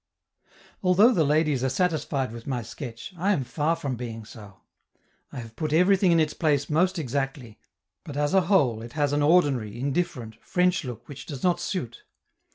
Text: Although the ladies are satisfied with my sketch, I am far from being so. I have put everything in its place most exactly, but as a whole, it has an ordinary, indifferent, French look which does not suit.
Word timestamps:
Although 0.81 1.11
the 1.11 1.23
ladies 1.23 1.63
are 1.63 1.69
satisfied 1.69 2.31
with 2.31 2.47
my 2.47 2.63
sketch, 2.63 3.13
I 3.17 3.33
am 3.33 3.43
far 3.43 3.75
from 3.75 3.95
being 3.97 4.25
so. 4.25 4.61
I 5.31 5.37
have 5.37 5.55
put 5.55 5.73
everything 5.73 6.11
in 6.11 6.19
its 6.19 6.33
place 6.33 6.71
most 6.71 6.97
exactly, 6.97 7.59
but 8.03 8.17
as 8.17 8.33
a 8.33 8.41
whole, 8.49 8.81
it 8.81 8.93
has 8.93 9.13
an 9.13 9.21
ordinary, 9.21 9.79
indifferent, 9.79 10.37
French 10.43 10.83
look 10.83 11.07
which 11.07 11.27
does 11.27 11.43
not 11.43 11.59
suit. 11.59 12.03